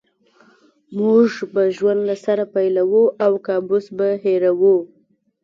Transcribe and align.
موږ 0.99 1.27
به 1.53 1.63
ژوند 1.75 2.01
له 2.09 2.15
سره 2.25 2.43
پیلوو 2.53 3.03
او 3.25 3.31
کابوس 3.47 3.85
به 3.97 4.09
هېروو 4.23 4.75